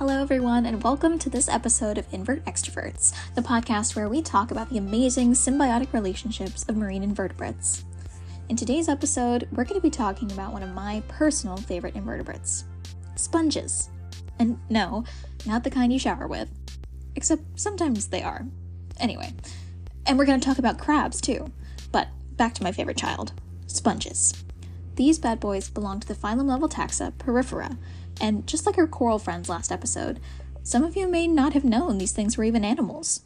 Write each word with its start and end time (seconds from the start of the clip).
Hello, 0.00 0.22
everyone, 0.22 0.64
and 0.64 0.82
welcome 0.82 1.18
to 1.18 1.28
this 1.28 1.46
episode 1.46 1.98
of 1.98 2.06
Invert 2.10 2.42
Extroverts, 2.46 3.12
the 3.34 3.42
podcast 3.42 3.94
where 3.94 4.08
we 4.08 4.22
talk 4.22 4.50
about 4.50 4.70
the 4.70 4.78
amazing 4.78 5.34
symbiotic 5.34 5.92
relationships 5.92 6.64
of 6.70 6.76
marine 6.78 7.02
invertebrates. 7.02 7.84
In 8.48 8.56
today's 8.56 8.88
episode, 8.88 9.46
we're 9.52 9.64
going 9.64 9.78
to 9.78 9.82
be 9.82 9.90
talking 9.90 10.32
about 10.32 10.54
one 10.54 10.62
of 10.62 10.72
my 10.72 11.02
personal 11.06 11.58
favorite 11.58 11.96
invertebrates 11.96 12.64
sponges. 13.16 13.90
And 14.38 14.58
no, 14.70 15.04
not 15.44 15.64
the 15.64 15.70
kind 15.70 15.92
you 15.92 15.98
shower 15.98 16.26
with, 16.26 16.48
except 17.14 17.60
sometimes 17.60 18.06
they 18.06 18.22
are. 18.22 18.46
Anyway, 18.98 19.34
and 20.06 20.16
we're 20.16 20.24
going 20.24 20.40
to 20.40 20.46
talk 20.46 20.58
about 20.58 20.78
crabs 20.78 21.20
too. 21.20 21.52
But 21.92 22.08
back 22.38 22.54
to 22.54 22.62
my 22.62 22.72
favorite 22.72 22.96
child 22.96 23.34
sponges. 23.66 24.32
These 24.96 25.18
bad 25.18 25.40
boys 25.40 25.68
belong 25.68 26.00
to 26.00 26.08
the 26.08 26.14
phylum 26.14 26.46
level 26.48 26.70
taxa 26.70 27.12
Porifera, 27.12 27.76
and 28.20 28.46
just 28.46 28.66
like 28.66 28.78
our 28.78 28.86
coral 28.86 29.18
friends 29.18 29.48
last 29.48 29.72
episode, 29.72 30.20
some 30.62 30.84
of 30.84 30.96
you 30.96 31.08
may 31.08 31.26
not 31.26 31.54
have 31.54 31.64
known 31.64 31.98
these 31.98 32.12
things 32.12 32.36
were 32.36 32.44
even 32.44 32.64
animals. 32.64 33.20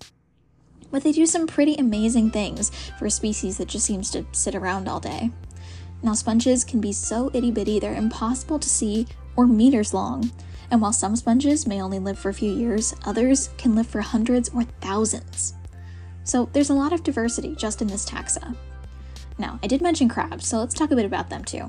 But 0.90 1.02
they 1.02 1.12
do 1.12 1.26
some 1.26 1.46
pretty 1.46 1.74
amazing 1.74 2.30
things 2.30 2.70
for 2.98 3.06
a 3.06 3.10
species 3.10 3.58
that 3.58 3.68
just 3.68 3.84
seems 3.84 4.10
to 4.10 4.24
sit 4.32 4.54
around 4.54 4.88
all 4.88 5.00
day. 5.00 5.30
Now, 6.02 6.12
sponges 6.12 6.64
can 6.64 6.80
be 6.80 6.92
so 6.92 7.30
itty 7.34 7.50
bitty 7.50 7.80
they're 7.80 7.94
impossible 7.94 8.58
to 8.58 8.68
see 8.68 9.06
or 9.36 9.46
meters 9.46 9.94
long. 9.94 10.30
And 10.70 10.80
while 10.80 10.92
some 10.92 11.16
sponges 11.16 11.66
may 11.66 11.82
only 11.82 11.98
live 11.98 12.18
for 12.18 12.28
a 12.28 12.34
few 12.34 12.52
years, 12.52 12.94
others 13.04 13.50
can 13.58 13.74
live 13.74 13.86
for 13.86 14.00
hundreds 14.00 14.48
or 14.50 14.64
thousands. 14.80 15.54
So 16.24 16.48
there's 16.52 16.70
a 16.70 16.74
lot 16.74 16.92
of 16.92 17.02
diversity 17.02 17.54
just 17.54 17.82
in 17.82 17.88
this 17.88 18.08
taxa. 18.08 18.56
Now, 19.38 19.58
I 19.62 19.66
did 19.66 19.82
mention 19.82 20.08
crabs, 20.08 20.46
so 20.46 20.58
let's 20.58 20.74
talk 20.74 20.90
a 20.90 20.96
bit 20.96 21.04
about 21.04 21.28
them 21.28 21.44
too. 21.44 21.68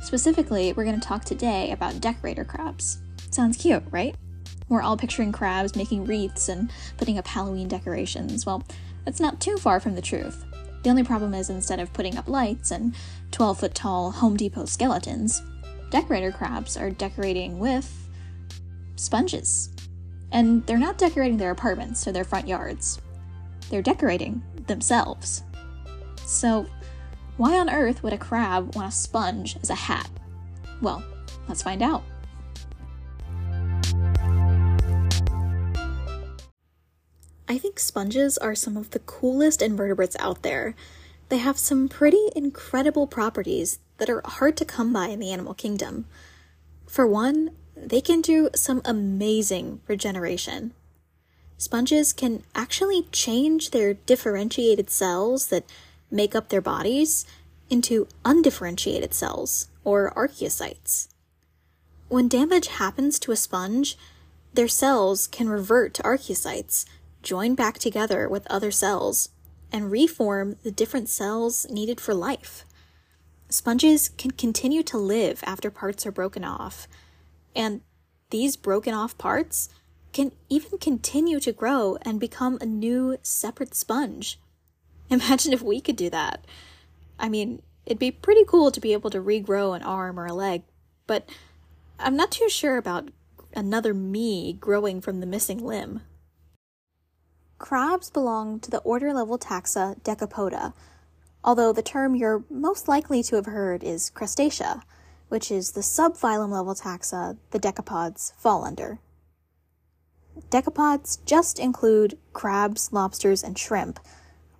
Specifically, 0.00 0.72
we're 0.72 0.84
going 0.84 0.98
to 0.98 1.06
talk 1.06 1.24
today 1.24 1.70
about 1.72 2.00
decorator 2.00 2.44
crabs. 2.44 2.98
Sounds 3.30 3.56
cute, 3.56 3.82
right? 3.90 4.14
We're 4.68 4.82
all 4.82 4.96
picturing 4.96 5.32
crabs 5.32 5.76
making 5.76 6.04
wreaths 6.04 6.48
and 6.48 6.70
putting 6.96 7.18
up 7.18 7.26
Halloween 7.26 7.68
decorations. 7.68 8.46
Well, 8.46 8.62
that's 9.04 9.20
not 9.20 9.40
too 9.40 9.56
far 9.56 9.80
from 9.80 9.94
the 9.94 10.02
truth. 10.02 10.44
The 10.82 10.90
only 10.90 11.02
problem 11.02 11.34
is 11.34 11.50
instead 11.50 11.80
of 11.80 11.92
putting 11.92 12.16
up 12.16 12.28
lights 12.28 12.70
and 12.70 12.94
12 13.32 13.60
foot 13.60 13.74
tall 13.74 14.10
Home 14.12 14.36
Depot 14.36 14.66
skeletons, 14.66 15.42
decorator 15.90 16.30
crabs 16.30 16.76
are 16.76 16.90
decorating 16.90 17.58
with 17.58 18.08
sponges. 18.96 19.70
And 20.30 20.66
they're 20.66 20.78
not 20.78 20.98
decorating 20.98 21.38
their 21.38 21.50
apartments 21.50 22.06
or 22.06 22.12
their 22.12 22.24
front 22.24 22.46
yards, 22.46 23.00
they're 23.70 23.82
decorating 23.82 24.42
themselves. 24.66 25.42
So, 26.24 26.66
why 27.38 27.56
on 27.56 27.70
earth 27.70 28.02
would 28.02 28.12
a 28.12 28.18
crab 28.18 28.74
want 28.74 28.92
a 28.92 28.94
sponge 28.94 29.56
as 29.62 29.70
a 29.70 29.74
hat? 29.74 30.10
Well, 30.82 31.02
let's 31.48 31.62
find 31.62 31.82
out. 31.82 32.02
I 37.48 37.56
think 37.56 37.78
sponges 37.78 38.36
are 38.36 38.54
some 38.54 38.76
of 38.76 38.90
the 38.90 38.98
coolest 38.98 39.62
invertebrates 39.62 40.16
out 40.18 40.42
there. 40.42 40.74
They 41.30 41.38
have 41.38 41.58
some 41.58 41.88
pretty 41.88 42.28
incredible 42.36 43.06
properties 43.06 43.78
that 43.96 44.10
are 44.10 44.22
hard 44.24 44.56
to 44.58 44.64
come 44.64 44.92
by 44.92 45.06
in 45.06 45.20
the 45.20 45.32
animal 45.32 45.54
kingdom. 45.54 46.06
For 46.86 47.06
one, 47.06 47.52
they 47.76 48.00
can 48.00 48.20
do 48.20 48.50
some 48.54 48.82
amazing 48.84 49.80
regeneration. 49.86 50.74
Sponges 51.56 52.12
can 52.12 52.42
actually 52.54 53.02
change 53.12 53.70
their 53.70 53.94
differentiated 53.94 54.90
cells 54.90 55.48
that 55.48 55.64
make 56.10 56.34
up 56.34 56.48
their 56.48 56.60
bodies 56.60 57.24
into 57.70 58.08
undifferentiated 58.24 59.12
cells, 59.12 59.68
or 59.84 60.12
archaeocytes. 60.16 61.08
When 62.08 62.28
damage 62.28 62.68
happens 62.68 63.18
to 63.20 63.32
a 63.32 63.36
sponge, 63.36 63.98
their 64.54 64.68
cells 64.68 65.26
can 65.26 65.48
revert 65.48 65.94
to 65.94 66.02
archaeocytes, 66.02 66.86
join 67.22 67.54
back 67.54 67.78
together 67.78 68.28
with 68.28 68.46
other 68.46 68.70
cells, 68.70 69.28
and 69.70 69.90
reform 69.90 70.56
the 70.62 70.70
different 70.70 71.08
cells 71.10 71.66
needed 71.68 72.00
for 72.00 72.14
life. 72.14 72.64
Sponges 73.50 74.08
can 74.08 74.30
continue 74.30 74.82
to 74.84 74.98
live 74.98 75.40
after 75.44 75.70
parts 75.70 76.06
are 76.06 76.12
broken 76.12 76.44
off, 76.44 76.88
and 77.54 77.82
these 78.30 78.56
broken 78.56 78.94
off 78.94 79.16
parts 79.18 79.68
can 80.12 80.32
even 80.48 80.78
continue 80.78 81.40
to 81.40 81.52
grow 81.52 81.98
and 82.02 82.18
become 82.18 82.58
a 82.60 82.66
new 82.66 83.18
separate 83.22 83.74
sponge. 83.74 84.38
Imagine 85.10 85.52
if 85.52 85.62
we 85.62 85.80
could 85.80 85.96
do 85.96 86.10
that. 86.10 86.44
I 87.18 87.28
mean, 87.28 87.62
it'd 87.86 87.98
be 87.98 88.10
pretty 88.10 88.44
cool 88.46 88.70
to 88.70 88.80
be 88.80 88.92
able 88.92 89.10
to 89.10 89.20
regrow 89.20 89.74
an 89.74 89.82
arm 89.82 90.20
or 90.20 90.26
a 90.26 90.34
leg, 90.34 90.62
but 91.06 91.28
I'm 91.98 92.16
not 92.16 92.30
too 92.30 92.48
sure 92.48 92.76
about 92.76 93.10
another 93.54 93.94
me 93.94 94.52
growing 94.52 95.00
from 95.00 95.20
the 95.20 95.26
missing 95.26 95.64
limb. 95.64 96.02
Crabs 97.58 98.10
belong 98.10 98.60
to 98.60 98.70
the 98.70 98.78
order 98.80 99.12
level 99.12 99.38
taxa 99.38 100.00
Decapoda, 100.04 100.74
although 101.42 101.72
the 101.72 101.82
term 101.82 102.14
you're 102.14 102.44
most 102.50 102.86
likely 102.86 103.22
to 103.24 103.36
have 103.36 103.46
heard 103.46 103.82
is 103.82 104.10
Crustacea, 104.14 104.82
which 105.28 105.50
is 105.50 105.72
the 105.72 105.80
subphylum 105.80 106.50
level 106.50 106.74
taxa 106.74 107.36
the 107.50 107.58
decapods 107.58 108.32
fall 108.36 108.64
under. 108.64 109.00
Decapods 110.50 111.24
just 111.24 111.58
include 111.58 112.16
crabs, 112.32 112.92
lobsters, 112.92 113.42
and 113.42 113.58
shrimp, 113.58 113.98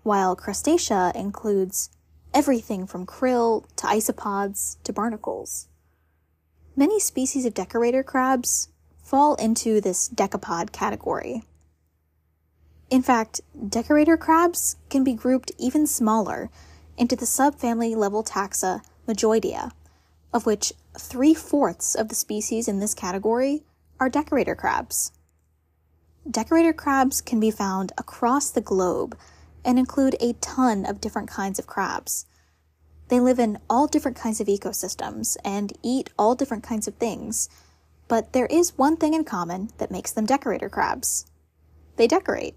while 0.08 0.34
Crustacea 0.34 1.14
includes 1.14 1.91
everything 2.32 2.86
from 2.86 3.04
krill 3.04 3.66
to 3.76 3.86
isopods 3.86 4.82
to 4.82 4.91
barnacles. 4.91 5.69
Many 6.74 6.98
species 6.98 7.44
of 7.44 7.52
decorator 7.52 8.02
crabs 8.02 8.70
fall 9.02 9.34
into 9.34 9.82
this 9.82 10.08
decapod 10.08 10.72
category. 10.72 11.42
In 12.88 13.02
fact, 13.02 13.42
decorator 13.69 14.16
crabs 14.16 14.76
can 14.88 15.04
be 15.04 15.12
grouped 15.12 15.52
even 15.58 15.86
smaller 15.86 16.48
into 16.96 17.14
the 17.14 17.26
subfamily 17.26 17.94
level 17.94 18.25
taxa 18.25 18.80
Majoidea, 19.06 19.72
of 20.32 20.46
which 20.46 20.72
three 20.98 21.34
fourths 21.34 21.94
of 21.94 22.08
the 22.08 22.14
species 22.14 22.66
in 22.66 22.78
this 22.78 22.94
category 22.94 23.62
are 24.00 24.08
decorator 24.08 24.54
crabs. 24.54 25.12
Decorator 26.30 26.72
crabs 26.72 27.20
can 27.20 27.38
be 27.38 27.50
found 27.50 27.92
across 27.98 28.50
the 28.50 28.62
globe 28.62 29.14
and 29.64 29.78
include 29.78 30.16
a 30.20 30.34
ton 30.34 30.84
of 30.84 31.00
different 31.00 31.28
kinds 31.28 31.58
of 31.58 31.66
crabs. 31.66 32.26
They 33.08 33.20
live 33.20 33.38
in 33.38 33.58
all 33.69 33.86
different 33.86 34.16
kinds 34.16 34.41
of 34.41 34.46
ecosystems 34.46 35.36
and 35.44 35.72
eat 35.82 36.10
all 36.19 36.34
different 36.34 36.62
kinds 36.62 36.86
of 36.86 36.94
things, 36.94 37.48
but 38.06 38.32
there 38.32 38.46
is 38.46 38.76
one 38.76 38.96
thing 38.96 39.14
in 39.14 39.24
common 39.24 39.70
that 39.78 39.91
makes 39.91 40.12
them 40.12 40.26
decorator 40.26 40.69
crabs 40.69 41.26
they 41.98 42.06
decorate. 42.06 42.54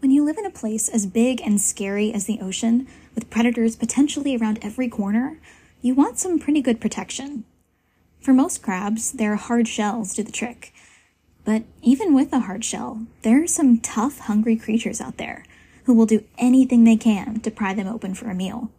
When 0.00 0.10
you 0.10 0.24
live 0.24 0.38
in 0.38 0.46
a 0.46 0.50
place 0.50 0.88
as 0.88 1.06
big 1.06 1.40
and 1.40 1.60
scary 1.60 2.12
as 2.12 2.26
the 2.26 2.40
ocean, 2.40 2.86
with 3.14 3.30
predators 3.30 3.76
potentially 3.76 4.36
around 4.36 4.58
every 4.60 4.88
corner, 4.88 5.40
you 5.80 5.94
want 5.94 6.18
some 6.18 6.38
pretty 6.38 6.60
good 6.60 6.80
protection. 6.80 7.44
For 8.20 8.32
most 8.32 8.62
crabs, 8.62 9.12
their 9.12 9.36
hard 9.36 9.66
shells 9.66 10.14
do 10.14 10.22
the 10.22 10.32
trick. 10.32 10.72
But 11.48 11.62
even 11.80 12.12
with 12.12 12.30
a 12.34 12.40
hard 12.40 12.62
shell, 12.62 13.06
there 13.22 13.42
are 13.42 13.46
some 13.46 13.78
tough, 13.78 14.18
hungry 14.18 14.54
creatures 14.54 15.00
out 15.00 15.16
there 15.16 15.46
who 15.84 15.94
will 15.94 16.04
do 16.04 16.24
anything 16.36 16.84
they 16.84 16.94
can 16.94 17.40
to 17.40 17.50
pry 17.50 17.72
them 17.72 17.86
open 17.86 18.12
for 18.12 18.28
a 18.28 18.34
meal. 18.34 18.70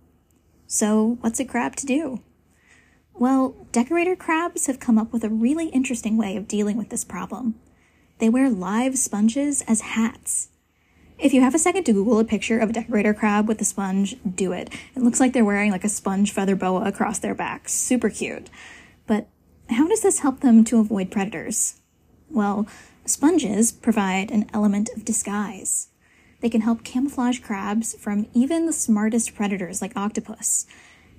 So, 0.68 1.18
what's 1.22 1.40
a 1.40 1.46
crab 1.46 1.76
to 1.78 1.88
do? 1.88 2.22
Well, 3.16 3.56
decorator 3.72 4.16
crabs 4.16 4.68
have 4.68 4.80
come 4.80 5.00
up 5.00 5.12
with 5.12 5.24
a 5.24 5.30
really 5.30 5.70
interesting 5.70 6.16
way 6.16 6.38
of 6.38 6.48
dealing 6.48 6.78
with 6.78 6.90
this 6.90 7.04
problem. 7.04 7.56
They 8.20 8.30
wear 8.30 8.52
live 8.52 9.00
sponges 9.00 9.64
as 9.68 9.82
hats. 9.82 10.50
If 11.18 11.34
you 11.34 11.42
have 11.42 11.56
a 11.56 11.58
second 11.58 11.86
to 11.86 11.94
Google 11.94 12.20
a 12.20 12.24
picture 12.24 12.60
of 12.60 12.70
a 12.70 12.74
decorator 12.74 13.16
crab 13.16 13.48
with 13.48 13.60
a 13.62 13.66
sponge, 13.66 14.16
do 14.36 14.52
it. 14.52 14.72
It 14.96 15.02
looks 15.02 15.20
like 15.20 15.34
they're 15.34 15.44
wearing 15.44 15.72
like 15.72 15.86
a 15.86 15.90
sponge 15.90 16.32
feather 16.32 16.56
boa 16.56 16.84
across 16.84 17.18
their 17.18 17.34
back. 17.34 17.68
Super 17.68 18.12
cute. 18.12 18.52
But 19.08 19.28
how 19.72 19.88
does 19.88 20.04
this 20.04 20.20
help 20.20 20.42
them 20.42 20.64
to 20.66 20.80
avoid 20.80 21.10
predators? 21.10 21.79
Well, 22.30 22.68
sponges 23.06 23.72
provide 23.72 24.30
an 24.30 24.50
element 24.54 24.90
of 24.96 25.04
disguise. 25.04 25.88
They 26.42 26.50
can 26.50 26.62
help 26.62 26.84
camouflage 26.84 27.40
crabs 27.40 27.96
from 27.96 28.28
even 28.34 28.66
the 28.66 28.74
smartest 28.74 29.36
predators 29.36 29.82
like 29.82 29.98
octopus. 29.98 30.66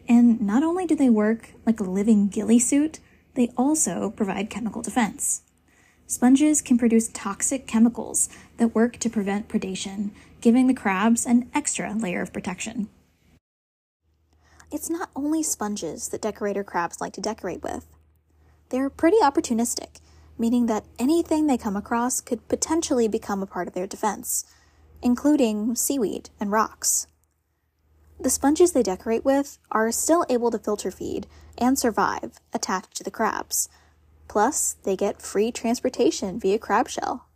And 0.08 0.40
not 0.40 0.62
only 0.62 0.86
do 0.86 0.94
they 0.94 1.10
work 1.10 1.50
like 1.66 1.80
a 1.80 1.84
living 1.84 2.28
ghillie 2.28 2.58
suit, 2.58 3.00
they 3.34 3.52
also 3.56 4.10
provide 4.10 4.50
chemical 4.50 4.82
defense. 4.82 5.42
Sponges 6.06 6.60
can 6.60 6.78
produce 6.78 7.08
toxic 7.12 7.66
chemicals 7.66 8.28
that 8.56 8.74
work 8.74 8.96
to 8.98 9.10
prevent 9.10 9.48
predation, 9.48 10.10
giving 10.40 10.66
the 10.66 10.74
crabs 10.74 11.26
an 11.26 11.48
extra 11.54 11.94
layer 11.94 12.22
of 12.22 12.32
protection. 12.32 12.88
It's 14.72 14.90
not 14.90 15.10
only 15.14 15.42
sponges 15.42 16.08
that 16.08 16.22
decorator 16.22 16.64
crabs 16.64 17.00
like 17.00 17.12
to 17.14 17.20
decorate 17.20 17.62
with. 17.62 17.86
They're 18.70 18.90
pretty 18.90 19.18
opportunistic, 19.22 20.00
meaning 20.40 20.66
that 20.66 20.87
anything 20.98 21.46
they 21.46 21.56
come 21.56 21.76
across 21.76 22.20
could 22.20 22.48
potentially 22.48 23.06
become 23.06 23.42
a 23.42 23.46
part 23.46 23.69
of 23.69 23.75
their 23.75 23.87
defense, 23.87 24.44
including 25.00 25.76
seaweed 25.76 26.31
and 26.40 26.50
rocks. 26.50 27.06
The 28.19 28.31
sponges 28.31 28.72
they 28.72 28.82
decorate 28.82 29.25
with 29.25 29.58
are 29.70 29.92
still 29.92 30.26
able 30.28 30.50
to 30.50 30.58
filter 30.58 30.90
feed 30.90 31.28
and 31.56 31.78
survive 31.78 32.40
attached 32.52 32.96
to 32.96 33.04
the 33.04 33.10
crabs, 33.10 33.69
Plus, 34.31 34.76
they 34.84 34.94
get 34.94 35.20
free 35.20 35.50
transportation 35.50 36.38
via 36.38 36.56
crab 36.56 36.88
shell. 36.88 37.26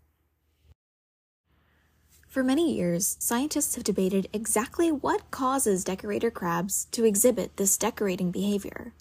For 2.28 2.44
many 2.44 2.72
years, 2.72 3.16
scientists 3.18 3.74
have 3.74 3.82
debated 3.82 4.28
exactly 4.32 4.92
what 4.92 5.28
causes 5.32 5.82
decorator 5.82 6.30
crabs 6.30 6.84
to 6.92 7.04
exhibit 7.04 7.56
this 7.56 7.76
decorating 7.76 8.30
behavior. 8.30 8.94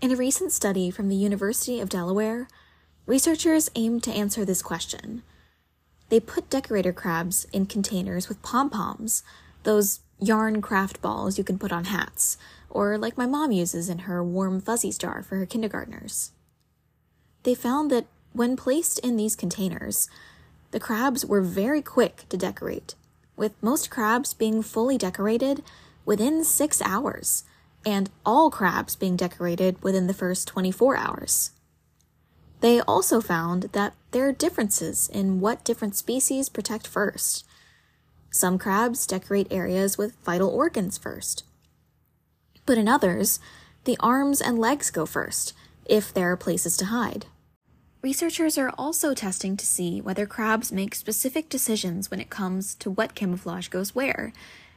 In 0.00 0.12
a 0.12 0.16
recent 0.16 0.50
study 0.50 0.90
from 0.90 1.10
the 1.10 1.14
University 1.14 1.78
of 1.78 1.90
Delaware, 1.90 2.48
researchers 3.06 3.70
aimed 3.74 4.02
to 4.04 4.12
answer 4.12 4.44
this 4.44 4.62
question. 4.62 5.22
They 6.08 6.20
put 6.20 6.50
decorator 6.50 6.92
crabs 6.92 7.46
in 7.52 7.66
containers 7.66 8.28
with 8.28 8.42
pom 8.42 8.70
poms, 8.70 9.22
those 9.62 10.00
yarn 10.20 10.62
craft 10.62 11.02
balls 11.02 11.38
you 11.38 11.44
can 11.44 11.58
put 11.58 11.72
on 11.72 11.86
hats, 11.86 12.36
or 12.70 12.98
like 12.98 13.18
my 13.18 13.26
mom 13.26 13.52
uses 13.52 13.88
in 13.88 14.00
her 14.00 14.22
warm 14.22 14.60
fuzzies 14.60 14.98
jar 14.98 15.22
for 15.22 15.36
her 15.36 15.46
kindergartners. 15.46 16.32
They 17.42 17.54
found 17.54 17.90
that 17.90 18.06
when 18.32 18.56
placed 18.56 18.98
in 19.00 19.16
these 19.16 19.36
containers, 19.36 20.08
the 20.70 20.80
crabs 20.80 21.24
were 21.24 21.40
very 21.40 21.82
quick 21.82 22.24
to 22.30 22.36
decorate, 22.36 22.94
with 23.36 23.52
most 23.62 23.90
crabs 23.90 24.34
being 24.34 24.62
fully 24.62 24.98
decorated 24.98 25.62
within 26.04 26.44
six 26.44 26.82
hours, 26.82 27.44
and 27.86 28.10
all 28.24 28.50
crabs 28.50 28.96
being 28.96 29.16
decorated 29.16 29.80
within 29.82 30.06
the 30.06 30.14
first 30.14 30.48
24 30.48 30.96
hours. 30.96 31.50
They 32.64 32.80
also 32.80 33.20
found 33.20 33.64
that 33.72 33.92
there 34.12 34.26
are 34.26 34.32
differences 34.32 35.10
in 35.12 35.38
what 35.38 35.66
different 35.66 35.96
species 35.96 36.48
protect 36.48 36.86
first. 36.86 37.44
Some 38.30 38.56
crabs 38.56 39.06
decorate 39.06 39.48
areas 39.50 39.98
with 39.98 40.16
vital 40.24 40.48
organs 40.48 40.96
first. 40.96 41.44
But 42.64 42.78
in 42.78 42.88
others, 42.88 43.38
the 43.84 43.98
arms 44.00 44.40
and 44.40 44.58
legs 44.58 44.90
go 44.90 45.04
first, 45.04 45.52
if 45.84 46.14
there 46.14 46.32
are 46.32 46.38
places 46.38 46.78
to 46.78 46.86
hide. 46.86 47.26
Researchers 48.00 48.56
are 48.56 48.72
also 48.78 49.12
testing 49.12 49.58
to 49.58 49.66
see 49.66 50.00
whether 50.00 50.24
crabs 50.24 50.72
make 50.72 50.94
specific 50.94 51.50
decisions 51.50 52.10
when 52.10 52.18
it 52.18 52.30
comes 52.30 52.74
to 52.76 52.90
what 52.90 53.14
camouflage 53.14 53.68
goes 53.68 53.94
where, 53.94 54.32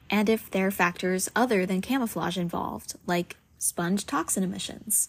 and 0.10 0.28
if 0.28 0.52
there 0.52 0.68
are 0.68 0.72
factors 0.72 1.30
other 1.38 1.66
than 1.66 1.80
camouflage 1.80 2.38
involved, 2.38 2.96
like 3.06 3.38
sponge 3.58 4.06
toxin 4.06 4.44
emissions. 4.44 5.08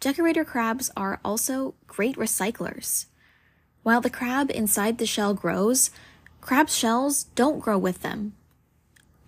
Decorator 0.00 0.46
crabs 0.46 0.90
are 0.96 1.20
also 1.22 1.74
great 1.86 2.16
recyclers. 2.16 3.04
While 3.82 4.00
the 4.00 4.08
crab 4.08 4.50
inside 4.50 4.96
the 4.96 5.04
shell 5.04 5.34
grows, 5.34 5.90
crab 6.40 6.70
shells 6.70 7.24
don't 7.34 7.60
grow 7.60 7.76
with 7.76 8.00
them. 8.00 8.32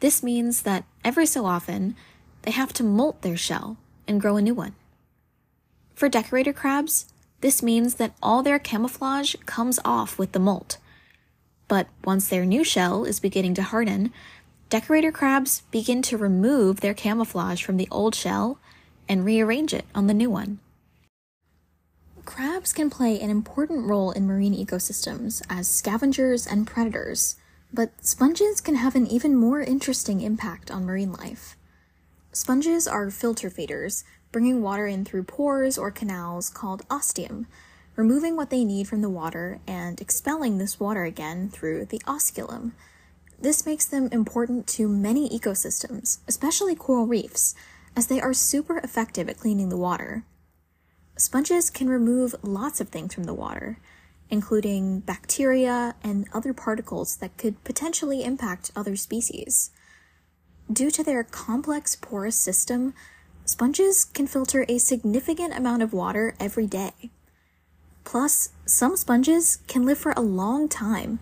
This 0.01 0.23
means 0.23 0.63
that 0.63 0.87
every 1.05 1.27
so 1.27 1.45
often, 1.45 1.95
they 2.43 2.53
have 2.53 2.73
to 2.73 2.83
molt 2.83 3.21
their 3.21 3.37
shell 3.37 3.77
and 4.09 4.19
grow 4.19 4.39
a 4.39 4.43
new 4.43 4.55
one. 4.55 4.75
For 5.95 6.09
decorator 6.09 6.55
crabs, 6.55 7.13
this 7.43 7.63
means 7.63 7.97
that 7.97 8.15
all 8.23 8.43
their 8.43 8.59
camouflage 8.59 9.35
comes 9.45 9.79
off 9.85 10.19
with 10.19 10.33
the 10.33 10.39
molt. 10.39 10.79
But 11.69 11.89
once 12.03 12.29
their 12.29 12.47
new 12.47 12.65
shell 12.65 13.05
is 13.05 13.21
beginning 13.21 13.53
to 13.55 13.63
harden, 13.63 14.11
decorator 14.71 15.13
crabs 15.13 15.65
begin 15.71 16.01
to 16.01 16.17
remove 16.17 16.81
their 16.81 16.95
camouflage 16.95 17.63
from 17.63 17.77
the 17.77 17.89
old 17.91 18.15
shell 18.15 18.59
and 19.09 19.25
rearrange 19.25 19.75
it 19.75 19.85
on 19.95 20.07
the 20.07 20.15
new 20.15 20.31
one. 20.31 20.59
Crabs 22.25 22.73
can 22.73 22.89
play 22.89 23.21
an 23.21 23.31
important 23.31 23.87
role 23.87 24.13
in 24.13 24.27
marine 24.27 24.55
ecosystems 24.55 25.43
as 25.51 25.69
scavengers 25.69 26.47
and 26.47 26.67
predators, 26.67 27.37
but 27.73 27.91
sponges 28.05 28.61
can 28.61 28.77
have 28.77 28.95
an 28.95 29.07
even 29.07 29.35
more 29.35 29.61
interesting 29.61 30.21
impact 30.21 30.71
on 30.71 30.85
marine 30.85 31.13
life. 31.13 31.57
Sponges 32.33 32.87
are 32.87 33.11
filter 33.11 33.51
feeders, 33.51 34.05
bringing 34.31 34.63
water 34.63 34.87
in 34.87 35.05
through 35.05 35.25
pores 35.25 35.77
or 35.77 35.91
canals 35.91 36.49
called 36.49 36.87
ostium, 36.89 37.47
removing 37.97 38.37
what 38.37 38.51
they 38.51 38.65
need 38.65 38.87
from 38.89 39.03
the 39.03 39.11
water 39.11 39.59
and 39.67 40.01
expelling 40.01 40.59
this 40.59 40.79
water 40.79 41.05
again 41.05 41.49
through 41.49 41.85
the 41.85 42.01
osculum. 42.07 42.73
This 43.41 43.67
makes 43.67 43.85
them 43.85 44.09
important 44.13 44.67
to 44.69 44.89
many 44.89 45.29
ecosystems, 45.29 46.19
especially 46.29 46.77
coral 46.77 47.07
reefs, 47.07 47.55
as 47.97 48.07
they 48.07 48.21
are 48.21 48.33
super 48.33 48.79
effective 48.79 49.29
at 49.29 49.39
cleaning 49.39 49.69
the 49.69 49.77
water. 49.77 50.25
Sponges 51.17 51.70
can 51.70 51.88
remove 51.88 52.35
lots 52.43 52.81
of 52.81 52.88
things 52.88 53.14
from 53.14 53.25
the 53.25 53.35
water, 53.35 53.79
including 54.31 55.00
bacteria 55.00 55.94
and 56.03 56.26
other 56.32 56.53
particles 56.53 57.17
that 57.17 57.37
could 57.37 57.62
potentially 57.64 58.25
impact 58.25 58.70
other 58.75 58.97
species. 58.97 59.70
Due 60.73 60.91
to 60.91 61.05
their 61.05 61.23
complex 61.23 61.97
porous 61.97 62.37
system, 62.37 62.94
Sponges 63.44 64.05
can 64.05 64.29
filter 64.29 64.64
a 64.69 64.79
significant 64.79 65.56
amount 65.56 65.82
of 65.82 65.93
water 65.93 66.35
every 66.38 66.67
day. 66.67 67.11
Plus, 68.05 68.50
some 68.67 68.97
sponges 68.97 69.58
can 69.67 69.85
live 69.85 69.99
for 69.99 70.12
a 70.12 70.20
long 70.20 70.69
time, 70.69 71.19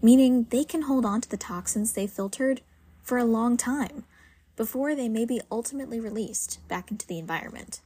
meaning 0.00 0.46
they 0.50 0.64
can 0.64 0.82
hold 0.82 1.04
on 1.04 1.20
to 1.20 1.28
the 1.28 1.36
toxins 1.36 1.92
they 1.92 2.06
filtered 2.06 2.60
for 3.02 3.18
a 3.18 3.24
long 3.24 3.56
time 3.56 4.04
before 4.56 4.94
they 4.94 5.08
may 5.08 5.24
be 5.24 5.40
ultimately 5.50 5.98
released 5.98 6.66
back 6.68 6.90
into 6.90 7.06
the 7.06 7.18
environment. 7.18 7.80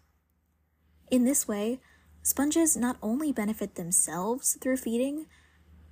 In 1.10 1.24
this 1.24 1.48
way, 1.48 1.80
sponges 2.22 2.76
not 2.76 2.96
only 3.02 3.32
benefit 3.32 3.74
themselves 3.74 4.56
through 4.60 4.76
feeding, 4.76 5.26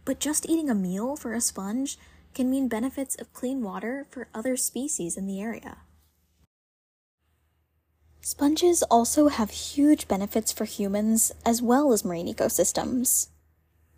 but 0.04 0.20
just 0.20 0.48
eating 0.48 0.70
a 0.70 0.74
meal 0.74 1.16
for 1.16 1.34
a 1.34 1.40
sponge 1.40 1.98
can 2.34 2.48
mean 2.48 2.68
benefits 2.68 3.16
of 3.16 3.32
clean 3.32 3.62
water 3.62 4.06
for 4.10 4.28
other 4.32 4.56
species 4.56 5.16
in 5.16 5.26
the 5.26 5.40
area. 5.40 5.78
Sponges 8.20 8.82
also 8.84 9.28
have 9.28 9.50
huge 9.50 10.06
benefits 10.06 10.52
for 10.52 10.66
humans 10.66 11.32
as 11.44 11.62
well 11.62 11.92
as 11.92 12.04
marine 12.04 12.32
ecosystems. 12.32 13.28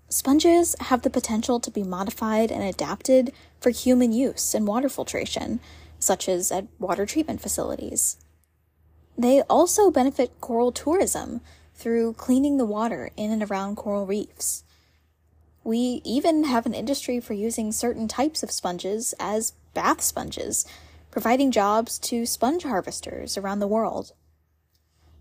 Sponges 0.09 0.75
have 0.81 1.03
the 1.03 1.11
potential 1.11 1.61
to 1.61 1.71
be 1.71 1.83
modified 1.83 2.51
and 2.51 2.63
adapted 2.63 3.33
for 3.61 3.71
human 3.71 4.13
use 4.13 4.55
in 4.55 4.65
water 4.65 4.89
filtration, 4.89 5.61
such 5.99 6.29
as 6.29 6.51
at 6.51 6.67
water 6.79 7.05
treatment 7.05 7.41
facilities. 7.41 8.17
They 9.17 9.43
also 9.43 9.91
benefit 9.91 10.41
coral 10.41 10.73
tourism 10.73 11.41
through 11.75 12.15
cleaning 12.15 12.57
the 12.57 12.65
water 12.65 13.11
in 13.17 13.31
and 13.31 13.43
around 13.43 13.77
coral 13.77 14.07
reefs. 14.07 14.65
We 15.63 16.01
even 16.05 16.45
have 16.45 16.67
an 16.67 16.75
industry 16.75 17.21
for 17.21 17.35
using 17.35 17.73
certain 17.73 18.09
types 18.09 18.43
of 18.43 18.51
sponges 18.51 19.15
as 19.21 19.53
bath 19.75 20.01
sponges, 20.01 20.67
providing 21.11 21.51
jobs 21.51 21.99
to 21.99 22.25
sponge 22.25 22.63
harvesters 22.63 23.37
around 23.37 23.59
the 23.59 23.69
world. 23.69 24.13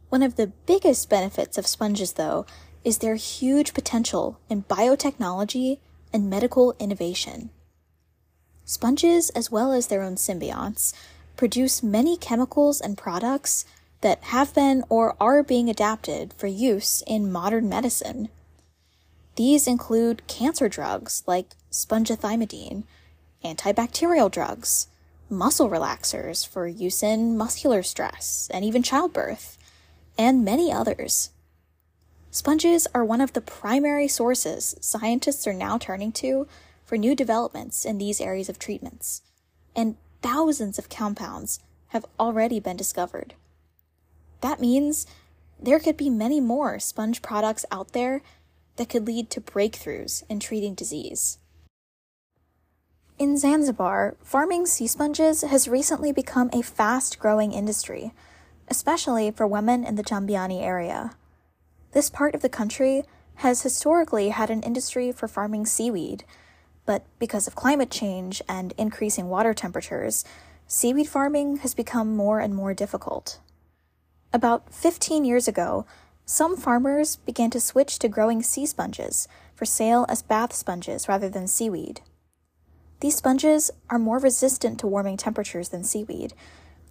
One 0.10 0.24
of 0.24 0.36
the 0.36 0.48
biggest 0.48 1.10
benefits 1.10 1.58
of 1.58 1.68
sponges, 1.68 2.14
though, 2.14 2.46
is 2.84 3.00
their 3.00 3.16
huge 3.16 3.74
potential 3.74 4.40
in 4.50 4.64
biotechnology 4.64 5.80
and 6.14 6.30
medical 6.30 6.74
innovation. 6.80 7.50
Sponges, 8.66 9.30
as 9.32 9.52
well 9.52 9.72
as 9.72 9.88
their 9.88 10.02
own 10.02 10.16
symbionts, 10.16 10.94
produce 11.36 11.84
many 11.84 12.18
chemicals 12.18 12.82
and 12.82 12.98
products 12.98 13.66
that 14.02 14.24
have 14.26 14.54
been 14.54 14.84
or 14.90 15.16
are 15.20 15.44
being 15.44 15.70
adapted 15.70 16.34
for 16.34 16.48
use 16.48 17.04
in 17.06 17.32
modern 17.32 17.68
medicine. 17.68 18.30
These 19.36 19.68
include 19.68 20.28
cancer 20.28 20.70
drugs 20.70 21.24
like 21.28 21.48
spongothymidine, 21.72 22.84
antibacterial 23.44 24.32
drugs, 24.32 24.88
muscle 25.30 25.70
relaxers 25.70 26.48
for 26.48 26.68
use 26.68 27.04
in 27.04 27.38
muscular 27.38 27.84
stress, 27.84 28.50
and 28.54 28.66
even 28.66 28.84
childbirth 28.84 29.58
and 30.18 30.44
many 30.44 30.72
others. 30.72 31.30
Sponges 32.32 32.88
are 32.94 33.06
one 33.06 33.22
of 33.22 33.34
the 33.34 33.42
primary 33.42 34.08
sources 34.08 34.76
scientists 34.82 35.48
are 35.48 35.54
now 35.54 35.78
turning 35.78 36.12
to 36.12 36.48
for 36.86 36.98
new 36.98 37.16
developments 37.16 37.86
in 37.86 37.98
these 37.98 38.20
areas 38.20 38.50
of 38.50 38.60
treatments, 38.60 39.22
and 39.76 39.96
thousands 40.22 40.78
of 40.78 40.90
compounds 40.90 41.60
have 41.88 42.06
already 42.20 42.60
been 42.60 42.78
discovered. 42.78 43.34
That 44.42 44.60
means 44.60 45.06
there 45.62 45.80
could 45.80 45.98
be 45.98 46.10
many 46.10 46.40
more 46.40 46.80
sponge 46.80 47.22
products 47.22 47.66
out 47.72 47.92
there 47.94 48.22
that 48.78 48.90
could 48.90 49.06
lead 49.06 49.30
to 49.32 49.42
breakthroughs 49.42 50.24
in 50.30 50.40
treating 50.40 50.74
disease. 50.74 51.38
In 53.18 53.38
Zanzibar, 53.38 54.16
farming 54.24 54.66
sea 54.66 54.88
sponges 54.88 55.42
has 55.42 55.68
recently 55.68 56.14
become 56.14 56.50
a 56.54 56.62
fast 56.62 57.20
growing 57.20 57.52
industry 57.52 58.14
especially 58.70 59.32
for 59.32 59.48
women 59.48 59.84
in 59.84 59.96
the 59.96 60.04
Jambiani 60.04 60.62
area. 60.62 61.12
This 61.92 62.10
part 62.10 62.36
of 62.36 62.42
the 62.42 62.50
country 62.50 63.04
has 63.36 63.64
historically 63.64 64.30
had 64.30 64.50
an 64.50 64.62
industry 64.62 65.12
for 65.12 65.28
farming 65.28 65.66
seaweed, 65.66 66.24
but 66.86 67.06
because 67.18 67.48
of 67.48 67.56
climate 67.56 67.90
change 67.90 68.42
and 68.48 68.74
increasing 68.78 69.28
water 69.28 69.54
temperatures, 69.54 70.24
seaweed 70.68 71.08
farming 71.08 71.58
has 71.58 71.74
become 71.74 72.16
more 72.16 72.40
and 72.40 72.56
more 72.56 72.74
difficult. 72.74 73.40
About 74.32 74.72
15 74.72 75.26
years 75.26 75.48
ago, 75.48 75.86
some 76.26 76.56
farmers 76.56 77.16
began 77.16 77.50
to 77.50 77.60
switch 77.60 77.98
to 78.00 78.08
growing 78.08 78.44
sea 78.44 78.68
sponges 78.68 79.28
for 79.56 79.66
sale 79.66 80.06
as 80.08 80.22
bath 80.22 80.54
sponges 80.54 81.10
rather 81.10 81.30
than 81.30 81.48
seaweed. 81.48 82.02
These 83.00 83.16
sponges 83.16 83.72
are 83.90 83.98
more 83.98 84.20
resistant 84.20 84.80
to 84.80 84.88
warming 84.88 85.18
temperatures 85.18 85.70
than 85.70 85.84
seaweed, 85.84 86.34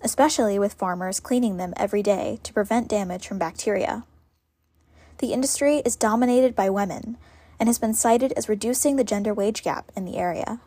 especially 0.01 0.59
with 0.59 0.75
farmers 0.75 1.21
cleaning 1.21 1.59
them 1.59 1.75
every 1.77 2.03
day 2.03 2.41
to 2.43 2.53
prevent 2.53 2.89
damage 2.89 3.27
from 3.29 3.39
bacteria. 3.39 4.05
the 5.19 5.33
industry 5.33 5.79
is 5.85 5.97
dominated 5.97 6.55
by 6.55 6.71
women 6.71 7.17
and 7.59 7.69
has 7.69 7.79
been 7.79 7.95
cited 7.95 8.33
as 8.37 8.49
reducing 8.49 8.97
the 8.97 9.05
gender 9.05 9.35
wage 9.35 9.63
gap 9.65 9.91
in 9.97 10.05
the 10.05 10.17
area. 10.17 10.61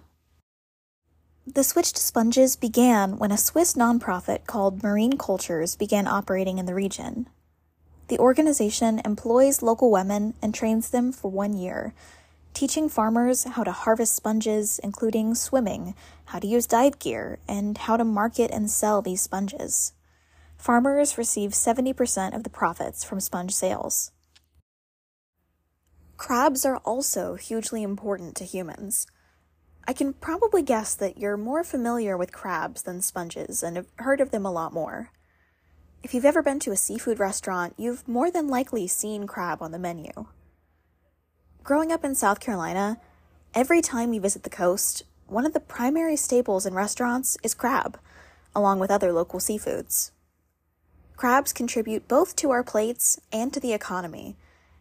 The 1.53 1.65
switch 1.65 1.91
to 1.93 2.01
sponges 2.01 2.55
began 2.55 3.17
when 3.17 3.34
a 3.34 3.38
Swiss 3.38 3.74
nonprofit 3.74 4.46
called 4.46 4.81
Marine 4.81 5.17
Cultures 5.17 5.75
began 5.75 6.08
operating 6.08 6.60
in 6.60 6.65
the 6.65 6.74
region. 6.74 7.27
The 8.08 8.20
organization 8.20 9.01
employs 9.03 9.62
local 9.62 9.91
women 9.91 10.34
and 10.41 10.55
trains 10.55 10.91
them 10.91 11.12
for 11.12 11.29
one 11.29 11.53
year, 11.53 11.93
teaching 12.53 12.88
farmers 12.88 13.43
how 13.43 13.65
to 13.65 13.74
harvest 13.74 14.15
sponges, 14.15 14.79
including 14.81 15.36
swimming, 15.36 15.93
how 16.25 16.39
to 16.39 16.48
use 16.48 16.65
dive 16.65 17.00
gear, 17.00 17.39
and 17.50 17.77
how 17.79 17.98
to 17.98 18.05
market 18.05 18.50
and 18.51 18.72
sell 18.72 19.01
these 19.01 19.20
sponges. 19.20 19.91
Farmers 20.55 21.17
receive 21.17 21.51
70% 21.51 22.34
of 22.34 22.43
the 22.43 22.50
profits 22.50 23.03
from 23.03 23.20
sponge 23.20 23.53
sales. 23.53 24.13
Crabs 26.15 26.63
are 26.63 26.77
also 26.86 27.36
hugely 27.36 27.84
important 27.84 28.38
to 28.38 28.46
humans. 28.46 29.05
I 29.88 29.94
can 29.94 30.14
probably 30.14 30.62
guess 30.62 30.94
that 30.96 31.18
you're 31.18 31.38
more 31.38 31.64
familiar 31.64 32.16
with 32.16 32.32
crabs 32.32 32.84
than 32.84 33.02
sponges 33.02 33.64
and 33.64 33.76
have 33.76 33.88
heard 33.98 34.22
of 34.22 34.32
them 34.32 34.46
a 34.46 34.52
lot 34.52 34.74
more. 34.74 35.10
If 36.04 36.14
you've 36.14 36.26
ever 36.26 36.42
been 36.42 36.60
to 36.62 36.72
a 36.72 36.78
seafood 36.78 37.20
restaurant, 37.20 37.74
you've 37.78 38.08
more 38.08 38.32
than 38.32 38.48
likely 38.48 38.88
seen 38.88 39.28
crab 39.28 39.62
on 39.62 39.72
the 39.72 39.80
menu. 39.80 40.12
Growing 41.64 41.92
up 41.92 42.04
in 42.04 42.16
South 42.16 42.40
Carolina, 42.40 43.00
every 43.54 43.82
time 43.82 44.10
we 44.10 44.20
visit 44.20 44.44
the 44.44 44.50
coast, 44.50 45.04
one 45.28 45.46
of 45.46 45.54
the 45.54 45.60
primary 45.60 46.16
staples 46.16 46.66
in 46.66 46.74
restaurants 46.74 47.38
is 47.44 47.54
crab, 47.54 48.00
along 48.56 48.80
with 48.80 48.92
other 48.92 49.14
local 49.14 49.40
seafoods. 49.40 50.12
Crabs 51.16 51.54
contribute 51.54 52.08
both 52.08 52.36
to 52.38 52.50
our 52.50 52.64
plates 52.64 53.20
and 53.32 53.54
to 53.54 53.60
the 53.60 53.74
economy, 53.74 54.36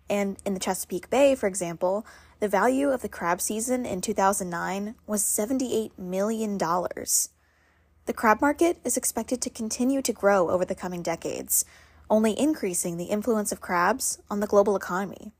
and 0.09 0.39
in 0.45 0.55
the 0.55 0.61
Chesapeake 0.61 1.11
Bay, 1.11 1.35
for 1.35 1.47
example, 1.47 2.07
the 2.41 2.49
value 2.49 2.89
of 2.89 3.03
the 3.03 3.09
crab 3.09 3.39
season 3.41 3.85
in 3.85 4.01
2009 4.01 4.95
was 5.07 5.23
$78 5.23 5.99
million. 5.99 6.57
The 6.57 8.15
crab 8.15 8.41
market 8.41 8.79
is 8.83 8.97
expected 8.97 9.43
to 9.43 9.51
continue 9.51 10.01
to 10.01 10.13
grow 10.13 10.49
over 10.49 10.65
the 10.65 10.75
coming 10.75 11.03
decades, 11.03 11.67
only 12.09 12.39
increasing 12.39 12.97
the 12.97 13.05
influence 13.05 13.53
of 13.53 13.61
crabs 13.61 14.21
on 14.31 14.41
the 14.41 14.47
global 14.47 14.75
economy. 14.75 15.33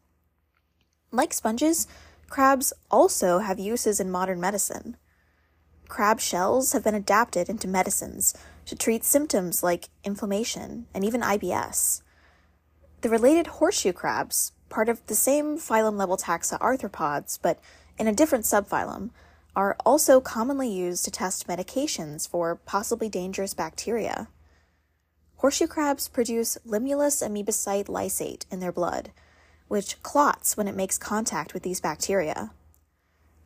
Like 1.11 1.33
sponges, 1.33 1.89
crabs 2.29 2.71
also 2.91 3.39
have 3.39 3.59
uses 3.59 3.99
in 3.99 4.11
modern 4.11 4.39
medicine. 4.39 4.99
Crab 5.89 6.21
shells 6.21 6.73
have 6.75 6.85
been 6.85 6.95
adapted 6.95 7.49
into 7.49 7.67
medicines 7.67 8.35
to 8.67 8.77
treat 8.77 9.05
symptoms 9.05 9.63
like 9.63 9.89
inflammation 10.05 10.87
and 10.95 11.03
even 11.03 11.23
IBS. 11.23 12.03
The 13.01 13.09
related 13.09 13.47
horseshoe 13.47 13.95
crabs 13.95 14.53
part 14.71 14.89
of 14.89 15.05
the 15.07 15.15
same 15.15 15.59
phylum 15.59 15.99
level 15.99 16.17
taxa 16.17 16.59
arthropods, 16.61 17.39
but 17.43 17.61
in 17.99 18.07
a 18.07 18.15
different 18.15 18.47
subphylum, 18.47 19.11
are 19.55 19.77
also 19.85 20.21
commonly 20.21 20.71
used 20.71 21.05
to 21.05 21.11
test 21.11 21.47
medications 21.47 22.27
for 22.27 22.55
possibly 22.55 23.09
dangerous 23.09 23.53
bacteria. 23.53 24.29
Horseshoe 25.37 25.67
crabs 25.67 26.09
produce 26.09 26.57
limulus 26.67 27.27
amoebocyte 27.27 27.87
lysate 27.87 28.47
in 28.51 28.61
their 28.61 28.73
blood, 28.73 29.11
which 29.69 30.03
clots 30.03 30.57
when 30.57 30.69
it 30.69 30.77
makes 30.77 30.99
contact 30.99 31.53
with 31.53 31.63
these 31.63 31.81
bacteria. 31.81 32.53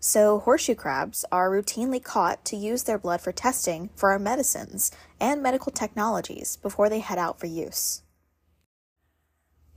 So, 0.01 0.41
horseshoe 0.41 0.75
crabs 0.75 1.25
are 1.33 1.51
routinely 1.51 2.03
caught 2.03 2.45
to 2.47 2.57
use 2.57 2.83
their 2.83 2.99
blood 2.99 3.23
for 3.23 3.33
testing 3.33 3.89
for 3.97 4.11
our 4.11 4.19
medicines 4.19 4.91
and 5.19 5.43
medical 5.43 5.73
technologies 5.73 6.59
before 6.59 6.91
they 6.91 6.99
head 6.99 7.17
out 7.17 7.41
for 7.41 7.47
use. 7.47 8.03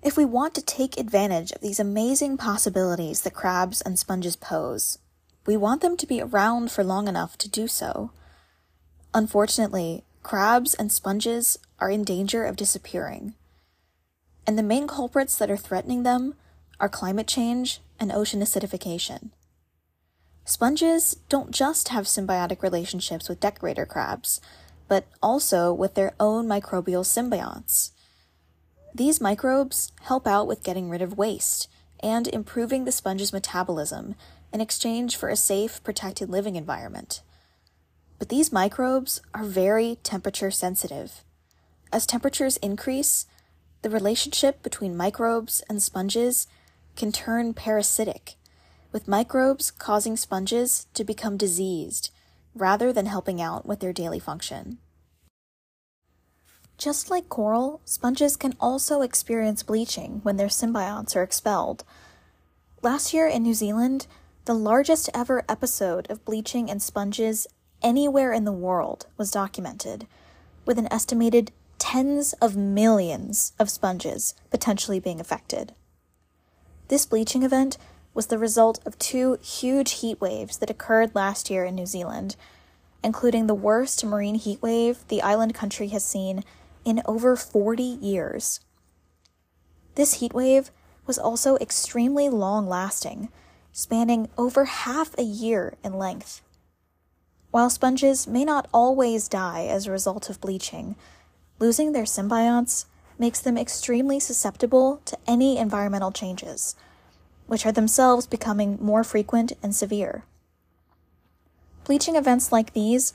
If 0.07 0.15
we 0.15 0.23
want 0.23 0.55
to 0.55 0.61
take 0.61 0.97
advantage 0.97 1.51
of 1.51 1.59
these 1.59 1.81
amazing 1.81 2.37
possibilities 2.37 3.23
that 3.23 3.33
crabs 3.33 3.81
and 3.81 3.99
sponges 3.99 4.37
pose, 4.37 4.99
we 5.45 5.57
want 5.57 5.81
them 5.81 5.97
to 5.97 6.07
be 6.07 6.21
around 6.21 6.71
for 6.71 6.81
long 6.81 7.09
enough 7.09 7.37
to 7.39 7.49
do 7.49 7.67
so. 7.67 8.11
Unfortunately, 9.13 10.05
crabs 10.23 10.73
and 10.73 10.93
sponges 10.93 11.59
are 11.77 11.91
in 11.91 12.05
danger 12.05 12.45
of 12.45 12.55
disappearing. 12.55 13.33
And 14.47 14.57
the 14.57 14.63
main 14.63 14.87
culprits 14.87 15.35
that 15.39 15.51
are 15.51 15.57
threatening 15.57 16.03
them 16.03 16.35
are 16.79 16.87
climate 16.87 17.27
change 17.27 17.81
and 17.99 18.09
ocean 18.09 18.39
acidification. 18.39 19.31
Sponges 20.45 21.17
don't 21.27 21.51
just 21.51 21.89
have 21.89 22.05
symbiotic 22.05 22.61
relationships 22.63 23.27
with 23.27 23.41
decorator 23.41 23.85
crabs, 23.85 24.39
but 24.87 25.05
also 25.21 25.73
with 25.73 25.95
their 25.95 26.13
own 26.17 26.47
microbial 26.47 27.03
symbionts. 27.03 27.91
These 28.93 29.21
microbes 29.21 29.91
help 30.01 30.25
out 30.25 30.47
with 30.47 30.63
getting 30.63 30.89
rid 30.89 31.01
of 31.01 31.17
waste 31.17 31.67
and 31.99 32.27
improving 32.27 32.85
the 32.85 32.91
sponge's 32.91 33.33
metabolism 33.33 34.15
in 34.53 34.61
exchange 34.61 35.15
for 35.15 35.29
a 35.29 35.35
safe, 35.35 35.83
protected 35.83 36.29
living 36.29 36.55
environment. 36.55 37.21
But 38.19 38.29
these 38.29 38.51
microbes 38.51 39.21
are 39.33 39.43
very 39.43 39.99
temperature 40.03 40.51
sensitive. 40.51 41.23
As 41.91 42.05
temperatures 42.05 42.57
increase, 42.57 43.25
the 43.81 43.89
relationship 43.89 44.63
between 44.63 44.97
microbes 44.97 45.61
and 45.69 45.81
sponges 45.81 46.47
can 46.95 47.11
turn 47.11 47.53
parasitic, 47.53 48.35
with 48.91 49.07
microbes 49.07 49.69
causing 49.69 50.17
sponges 50.17 50.87
to 50.93 51.03
become 51.03 51.37
diseased 51.37 52.09
rather 52.55 52.91
than 52.91 53.05
helping 53.05 53.39
out 53.39 53.65
with 53.65 53.79
their 53.79 53.93
daily 53.93 54.19
function. 54.19 54.79
Just 56.77 57.09
like 57.09 57.27
coral, 57.27 57.81
sponges 57.85 58.35
can 58.35 58.53
also 58.59 59.01
experience 59.01 59.63
bleaching 59.63 60.19
when 60.21 60.37
their 60.37 60.47
symbionts 60.47 61.15
are 61.15 61.23
expelled. 61.23 61.83
Last 62.83 63.15
year 63.15 63.27
in 63.27 63.41
New 63.41 63.55
Zealand, 63.55 64.05
the 64.45 64.53
largest 64.53 65.09
ever 65.13 65.43
episode 65.49 66.09
of 66.11 66.23
bleaching 66.23 66.69
in 66.69 66.79
sponges 66.79 67.47
anywhere 67.81 68.31
in 68.31 68.45
the 68.45 68.51
world 68.51 69.07
was 69.17 69.31
documented, 69.31 70.05
with 70.65 70.77
an 70.77 70.87
estimated 70.93 71.51
tens 71.79 72.33
of 72.33 72.55
millions 72.55 73.53
of 73.57 73.71
sponges 73.71 74.35
potentially 74.51 74.99
being 74.99 75.19
affected. 75.19 75.73
This 76.89 77.07
bleaching 77.07 77.41
event 77.41 77.79
was 78.13 78.27
the 78.27 78.37
result 78.37 78.79
of 78.85 78.99
two 78.99 79.39
huge 79.41 79.93
heat 79.93 80.21
waves 80.21 80.57
that 80.57 80.69
occurred 80.69 81.15
last 81.15 81.49
year 81.49 81.65
in 81.65 81.73
New 81.73 81.87
Zealand, 81.87 82.35
including 83.03 83.47
the 83.47 83.55
worst 83.55 84.05
marine 84.05 84.35
heat 84.35 84.61
wave 84.61 85.07
the 85.07 85.23
island 85.23 85.55
country 85.55 85.87
has 85.87 86.05
seen 86.05 86.43
in 86.87 87.01
over 87.05 87.35
40 87.35 87.83
years. 87.83 88.61
This 89.95 90.15
heat 90.15 90.33
wave 90.33 90.71
was 91.05 91.19
also 91.19 91.57
extremely 91.57 92.29
long 92.29 92.69
lasting, 92.69 93.27
spanning 93.73 94.29
over 94.37 94.63
half 94.63 95.13
a 95.17 95.23
year 95.23 95.75
in 95.83 95.97
length. 95.97 96.41
While 97.51 97.69
sponges 97.69 98.25
may 98.25 98.45
not 98.45 98.69
always 98.73 99.27
die 99.27 99.65
as 99.65 99.85
a 99.85 99.91
result 99.91 100.29
of 100.29 100.39
bleaching, 100.39 100.95
losing 101.59 101.91
their 101.91 102.05
symbionts 102.05 102.85
makes 103.19 103.41
them 103.41 103.57
extremely 103.57 104.19
susceptible 104.21 105.01
to 105.05 105.17
any 105.27 105.57
environmental 105.57 106.13
changes, 106.13 106.73
which 107.47 107.65
are 107.65 107.73
themselves 107.73 108.27
becoming 108.27 108.77
more 108.79 109.03
frequent 109.03 109.51
and 109.61 109.75
severe. 109.75 110.23
Bleaching 111.83 112.15
events 112.15 112.53
like 112.53 112.71
these 112.71 113.11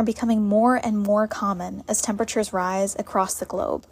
are 0.00 0.02
becoming 0.02 0.42
more 0.42 0.76
and 0.76 0.96
more 0.96 1.28
common 1.28 1.84
as 1.86 2.00
temperatures 2.00 2.54
rise 2.54 2.96
across 2.98 3.34
the 3.34 3.44
globe. 3.44 3.84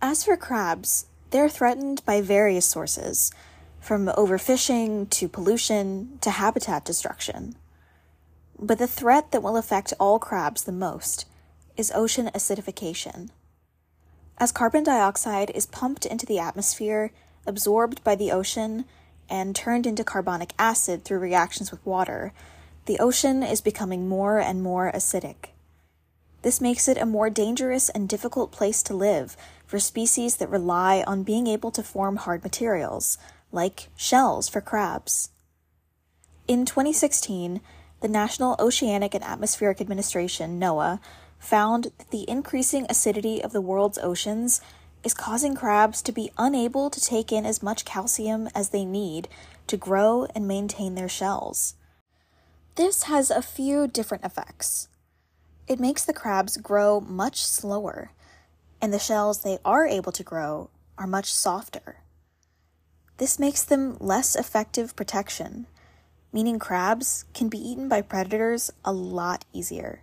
As 0.00 0.22
for 0.22 0.36
crabs, 0.36 1.06
they're 1.30 1.48
threatened 1.48 2.04
by 2.04 2.20
various 2.20 2.64
sources, 2.64 3.32
from 3.80 4.06
overfishing 4.06 5.10
to 5.10 5.28
pollution 5.28 6.20
to 6.20 6.30
habitat 6.30 6.84
destruction. 6.84 7.56
But 8.56 8.78
the 8.78 8.86
threat 8.86 9.32
that 9.32 9.42
will 9.42 9.56
affect 9.56 9.92
all 9.98 10.20
crabs 10.20 10.62
the 10.62 10.70
most 10.70 11.26
is 11.76 11.90
ocean 11.92 12.30
acidification. 12.32 13.30
As 14.38 14.52
carbon 14.52 14.84
dioxide 14.84 15.50
is 15.50 15.66
pumped 15.66 16.06
into 16.06 16.26
the 16.26 16.38
atmosphere, 16.38 17.10
absorbed 17.44 18.04
by 18.04 18.14
the 18.14 18.30
ocean, 18.30 18.84
and 19.28 19.56
turned 19.56 19.84
into 19.84 20.04
carbonic 20.04 20.52
acid 20.60 21.04
through 21.04 21.18
reactions 21.18 21.72
with 21.72 21.84
water, 21.84 22.32
the 22.86 22.98
ocean 22.98 23.42
is 23.42 23.60
becoming 23.60 24.08
more 24.08 24.38
and 24.38 24.62
more 24.62 24.92
acidic. 24.92 25.50
This 26.42 26.60
makes 26.60 26.88
it 26.88 26.98
a 26.98 27.06
more 27.06 27.30
dangerous 27.30 27.88
and 27.88 28.06
difficult 28.06 28.52
place 28.52 28.82
to 28.82 28.94
live 28.94 29.36
for 29.66 29.78
species 29.78 30.36
that 30.36 30.50
rely 30.50 31.02
on 31.06 31.22
being 31.22 31.46
able 31.46 31.70
to 31.70 31.82
form 31.82 32.16
hard 32.16 32.42
materials, 32.42 33.16
like 33.50 33.88
shells 33.96 34.48
for 34.48 34.60
crabs. 34.60 35.30
In 36.46 36.66
2016, 36.66 37.62
the 38.00 38.08
National 38.08 38.56
Oceanic 38.58 39.14
and 39.14 39.24
Atmospheric 39.24 39.80
Administration, 39.80 40.60
NOAA, 40.60 41.00
found 41.38 41.84
that 41.96 42.10
the 42.10 42.28
increasing 42.28 42.86
acidity 42.90 43.42
of 43.42 43.52
the 43.52 43.62
world's 43.62 43.98
oceans 43.98 44.60
is 45.02 45.14
causing 45.14 45.54
crabs 45.54 46.02
to 46.02 46.12
be 46.12 46.30
unable 46.36 46.90
to 46.90 47.00
take 47.00 47.32
in 47.32 47.46
as 47.46 47.62
much 47.62 47.86
calcium 47.86 48.48
as 48.54 48.68
they 48.68 48.84
need 48.84 49.28
to 49.66 49.78
grow 49.78 50.26
and 50.34 50.46
maintain 50.46 50.94
their 50.94 51.08
shells. 51.08 51.74
This 52.76 53.04
has 53.04 53.30
a 53.30 53.40
few 53.40 53.86
different 53.86 54.24
effects. 54.24 54.88
It 55.68 55.78
makes 55.78 56.04
the 56.04 56.12
crabs 56.12 56.56
grow 56.56 57.00
much 57.00 57.44
slower, 57.44 58.10
and 58.82 58.92
the 58.92 58.98
shells 58.98 59.42
they 59.42 59.58
are 59.64 59.86
able 59.86 60.10
to 60.10 60.24
grow 60.24 60.70
are 60.98 61.06
much 61.06 61.32
softer. 61.32 62.02
This 63.18 63.38
makes 63.38 63.62
them 63.62 63.96
less 64.00 64.34
effective 64.34 64.96
protection, 64.96 65.66
meaning 66.32 66.58
crabs 66.58 67.26
can 67.32 67.48
be 67.48 67.58
eaten 67.58 67.88
by 67.88 68.02
predators 68.02 68.72
a 68.84 68.92
lot 68.92 69.44
easier. 69.52 70.02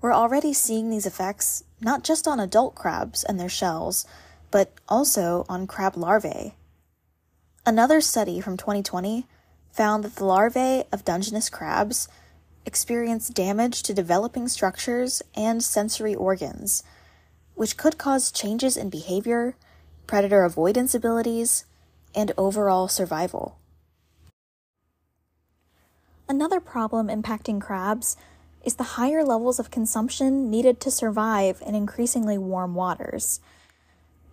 We're 0.00 0.14
already 0.14 0.54
seeing 0.54 0.88
these 0.88 1.04
effects 1.04 1.62
not 1.78 2.02
just 2.02 2.26
on 2.26 2.40
adult 2.40 2.74
crabs 2.74 3.22
and 3.22 3.38
their 3.38 3.50
shells, 3.50 4.06
but 4.50 4.72
also 4.88 5.44
on 5.46 5.66
crab 5.66 5.94
larvae. 5.94 6.54
Another 7.66 8.00
study 8.00 8.40
from 8.40 8.56
2020 8.56 9.26
found 9.72 10.04
that 10.04 10.16
the 10.16 10.24
larvae 10.24 10.84
of 10.92 11.04
Dungeness 11.04 11.48
crabs 11.48 12.08
experience 12.66 13.28
damage 13.28 13.82
to 13.82 13.94
developing 13.94 14.48
structures 14.48 15.22
and 15.34 15.62
sensory 15.62 16.14
organs, 16.14 16.82
which 17.54 17.76
could 17.76 17.98
cause 17.98 18.30
changes 18.30 18.76
in 18.76 18.90
behavior, 18.90 19.56
predator 20.06 20.44
avoidance 20.44 20.94
abilities, 20.94 21.64
and 22.14 22.32
overall 22.36 22.88
survival. 22.88 23.58
Another 26.28 26.60
problem 26.60 27.08
impacting 27.08 27.60
crabs 27.60 28.16
is 28.64 28.74
the 28.74 28.94
higher 28.94 29.24
levels 29.24 29.58
of 29.58 29.70
consumption 29.70 30.50
needed 30.50 30.80
to 30.80 30.90
survive 30.90 31.62
in 31.66 31.74
increasingly 31.74 32.38
warm 32.38 32.74
waters. 32.74 33.40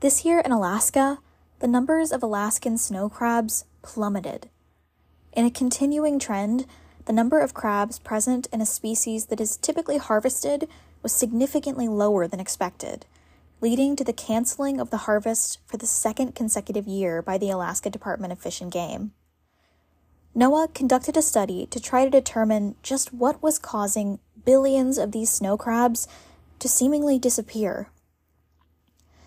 This 0.02 0.26
year 0.26 0.40
in 0.40 0.52
Alaska, 0.52 1.20
the 1.60 1.68
numbers 1.68 2.12
of 2.12 2.22
Alaskan 2.22 2.78
snow 2.78 3.10
crabs 3.10 3.66
plummeted. 3.82 4.50
In 5.34 5.46
a 5.46 5.52
continuing 5.52 6.20
trend, 6.20 6.66
the 7.06 7.14
number 7.14 7.40
of 7.40 7.54
crabs 7.54 8.00
present 8.00 8.48
in 8.52 8.62
a 8.62 8.66
species 8.66 9.28
that 9.28 9.40
is 9.40 9.58
typically 9.58 9.98
harvested 9.98 10.68
was 11.04 11.14
significantly 11.14 11.88
lower 11.88 12.28
than 12.28 12.40
expected, 12.40 13.06
leading 13.62 13.96
to 13.96 14.04
the 14.04 14.14
canceling 14.14 14.80
of 14.80 14.90
the 14.90 14.98
harvest 14.98 15.60
for 15.66 15.78
the 15.78 15.88
second 15.88 16.36
consecutive 16.36 16.88
year 16.88 17.22
by 17.22 17.38
the 17.38 17.50
Alaska 17.50 17.90
Department 17.90 18.34
of 18.34 18.40
Fish 18.40 18.62
and 18.62 18.72
Game. 18.72 19.12
NOAA 20.36 20.74
conducted 20.74 21.18
a 21.18 21.22
study 21.22 21.66
to 21.68 21.80
try 21.80 22.04
to 22.04 22.12
determine 22.12 22.76
just 22.84 23.14
what 23.14 23.42
was 23.42 23.58
causing 23.58 24.20
billions 24.46 24.98
of 24.98 25.12
these 25.12 25.30
snow 25.30 25.58
crabs 25.58 26.08
to 26.60 26.68
seemingly 26.68 27.18
disappear. 27.18 27.90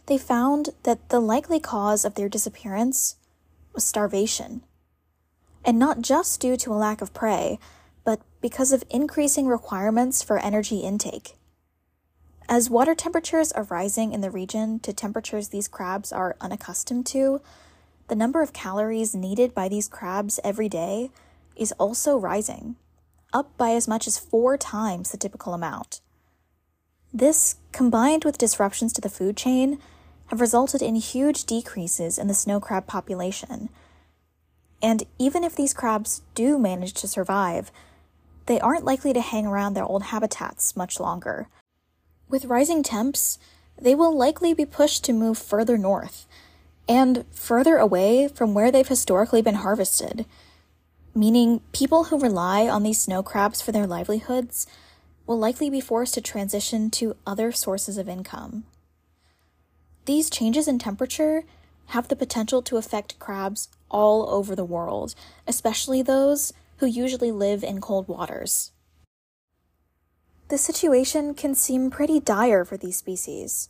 They 0.07 0.19
found 0.19 0.71
that 0.83 1.09
the 1.09 1.21
likely 1.21 1.61
cause 1.61 2.04
of 2.04 2.14
their 2.14 2.28
disappearance 2.28 3.16
was 3.73 3.85
starvation. 3.85 4.62
And 5.64 5.78
not 5.78 6.00
just 6.00 6.40
due 6.40 6.56
to 6.58 6.72
a 6.72 6.74
lack 6.74 7.00
of 7.00 7.12
prey, 7.12 7.58
but 8.04 8.20
because 8.40 8.72
of 8.72 8.84
increasing 8.90 9.46
requirements 9.46 10.22
for 10.22 10.38
energy 10.38 10.78
intake. 10.78 11.36
As 12.48 12.68
water 12.68 12.94
temperatures 12.94 13.52
are 13.52 13.64
rising 13.64 14.12
in 14.12 14.22
the 14.22 14.30
region 14.30 14.80
to 14.80 14.92
temperatures 14.92 15.48
these 15.48 15.68
crabs 15.68 16.12
are 16.12 16.36
unaccustomed 16.40 17.06
to, 17.06 17.40
the 18.08 18.16
number 18.16 18.42
of 18.42 18.52
calories 18.52 19.14
needed 19.14 19.54
by 19.54 19.68
these 19.68 19.86
crabs 19.86 20.40
every 20.42 20.68
day 20.68 21.12
is 21.54 21.72
also 21.78 22.16
rising, 22.16 22.74
up 23.32 23.56
by 23.56 23.70
as 23.70 23.86
much 23.86 24.08
as 24.08 24.18
four 24.18 24.56
times 24.58 25.12
the 25.12 25.16
typical 25.16 25.54
amount. 25.54 26.00
This, 27.12 27.56
combined 27.70 28.24
with 28.24 28.38
disruptions 28.38 28.92
to 28.94 29.00
the 29.00 29.08
food 29.08 29.36
chain, 29.36 29.78
have 30.26 30.40
resulted 30.40 30.82
in 30.82 30.96
huge 30.96 31.44
decreases 31.44 32.18
in 32.18 32.26
the 32.26 32.34
snow 32.34 32.58
crab 32.58 32.86
population. 32.86 33.68
And 34.82 35.04
even 35.18 35.44
if 35.44 35.54
these 35.54 35.75
crabs 35.75 36.22
do 36.34 36.58
manage 36.58 36.94
to 36.94 37.08
survive, 37.08 37.70
they 38.46 38.60
aren't 38.60 38.84
likely 38.84 39.12
to 39.12 39.20
hang 39.20 39.46
around 39.46 39.75
their 39.75 39.84
old 39.84 40.04
habitats 40.04 40.76
much 40.76 40.99
longer 40.99 41.49
with 42.30 42.44
rising 42.44 42.82
temps, 42.82 43.38
they 43.80 43.94
will 43.94 44.16
likely 44.16 44.54
be 44.54 44.64
pushed 44.64 45.04
to 45.04 45.12
move 45.12 45.37
further 45.37 45.76
north 45.76 46.26
and 46.88 47.25
further 47.30 47.76
away 47.76 48.28
from 48.28 48.54
where 48.54 48.71
they've 48.71 48.86
historically 48.86 49.43
been 49.43 49.56
harvested, 49.56 50.25
meaning 51.14 51.60
people 51.73 52.04
who 52.04 52.19
rely 52.19 52.69
on 52.69 52.82
these 52.82 53.00
snow 53.00 53.23
crabs 53.23 53.60
for 53.60 53.73
their 53.73 53.86
livelihoods 53.86 54.66
will 55.26 55.38
likely 55.38 55.69
be 55.69 55.80
forced 55.80 56.14
to 56.14 56.21
transition 56.21 56.90
to 56.90 57.16
other 57.26 57.52
sources 57.52 57.99
of 57.99 58.08
income. 58.08 58.64
These 60.06 60.30
changes 60.30 60.66
in 60.66 60.78
temperature 60.78 61.45
have 61.90 62.08
the 62.08 62.16
potential 62.16 62.62
to 62.62 62.76
affect 62.76 63.18
crabs 63.18 63.68
all 63.90 64.28
over 64.30 64.54
the 64.54 64.64
world, 64.64 65.14
especially 65.46 66.02
those 66.02 66.52
who 66.78 66.86
usually 66.86 67.32
live 67.32 67.62
in 67.62 67.80
cold 67.80 68.08
waters. 68.08 68.72
The 70.48 70.58
situation 70.58 71.34
can 71.34 71.54
seem 71.54 71.90
pretty 71.90 72.18
dire 72.18 72.64
for 72.64 72.76
these 72.76 72.96
species. 72.96 73.68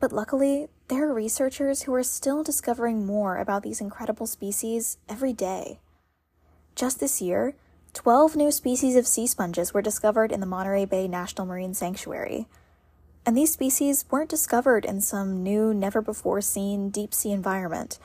But 0.00 0.12
luckily, 0.12 0.68
there 0.88 1.08
are 1.08 1.12
researchers 1.12 1.82
who 1.82 1.94
are 1.94 2.02
still 2.02 2.42
discovering 2.42 3.04
more 3.04 3.36
about 3.36 3.62
these 3.62 3.80
incredible 3.80 4.26
species 4.26 4.98
every 5.08 5.32
day. 5.32 5.80
Just 6.74 7.00
this 7.00 7.20
year, 7.20 7.54
12 7.94 8.36
new 8.36 8.52
species 8.52 8.94
of 8.94 9.06
sea 9.06 9.26
sponges 9.26 9.74
were 9.74 9.82
discovered 9.82 10.30
in 10.30 10.40
the 10.40 10.46
Monterey 10.46 10.84
Bay 10.84 11.08
National 11.08 11.46
Marine 11.46 11.74
Sanctuary. 11.74 12.46
And 13.28 13.36
these 13.36 13.52
species 13.52 14.06
weren't 14.10 14.30
discovered 14.30 14.86
in 14.86 15.02
some 15.02 15.42
new, 15.42 15.74
never 15.74 16.00
before 16.00 16.40
seen 16.40 16.88
deep 16.88 17.12
sea 17.12 17.30
environment. 17.30 17.98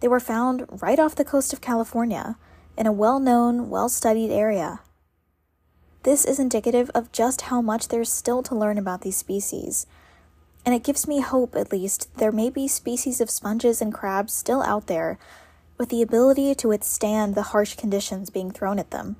They 0.00 0.08
were 0.08 0.18
found 0.18 0.66
right 0.82 0.98
off 0.98 1.14
the 1.14 1.24
coast 1.24 1.52
of 1.52 1.60
California, 1.60 2.36
in 2.76 2.84
a 2.84 2.90
well 2.90 3.20
known, 3.20 3.70
well 3.70 3.88
studied 3.88 4.32
area. 4.32 4.80
This 6.02 6.24
is 6.24 6.40
indicative 6.40 6.90
of 6.92 7.12
just 7.12 7.42
how 7.42 7.60
much 7.62 7.86
there's 7.86 8.10
still 8.10 8.42
to 8.42 8.56
learn 8.56 8.78
about 8.78 9.02
these 9.02 9.16
species. 9.16 9.86
And 10.66 10.74
it 10.74 10.82
gives 10.82 11.06
me 11.06 11.20
hope, 11.20 11.54
at 11.54 11.70
least, 11.70 12.12
there 12.16 12.32
may 12.32 12.50
be 12.50 12.66
species 12.66 13.20
of 13.20 13.30
sponges 13.30 13.80
and 13.80 13.94
crabs 13.94 14.32
still 14.32 14.62
out 14.62 14.88
there 14.88 15.20
with 15.78 15.88
the 15.88 16.02
ability 16.02 16.56
to 16.56 16.66
withstand 16.66 17.36
the 17.36 17.54
harsh 17.54 17.76
conditions 17.76 18.28
being 18.28 18.50
thrown 18.50 18.80
at 18.80 18.90
them. 18.90 19.18